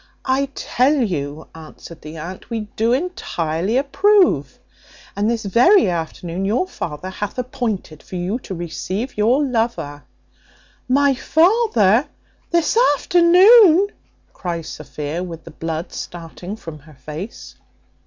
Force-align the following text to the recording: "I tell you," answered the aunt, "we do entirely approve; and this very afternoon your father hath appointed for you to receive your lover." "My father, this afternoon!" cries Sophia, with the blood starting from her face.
"I 0.25 0.47
tell 0.55 0.95
you," 0.95 1.47
answered 1.53 2.01
the 2.01 2.17
aunt, 2.17 2.49
"we 2.49 2.61
do 2.75 2.91
entirely 2.91 3.77
approve; 3.77 4.57
and 5.15 5.29
this 5.29 5.45
very 5.45 5.91
afternoon 5.91 6.43
your 6.43 6.65
father 6.67 7.11
hath 7.11 7.37
appointed 7.37 8.01
for 8.01 8.15
you 8.15 8.39
to 8.39 8.55
receive 8.55 9.15
your 9.15 9.45
lover." 9.45 10.01
"My 10.89 11.13
father, 11.13 12.07
this 12.49 12.75
afternoon!" 12.95 13.89
cries 14.33 14.67
Sophia, 14.69 15.23
with 15.23 15.43
the 15.43 15.51
blood 15.51 15.93
starting 15.93 16.55
from 16.55 16.79
her 16.79 16.95
face. 16.95 17.53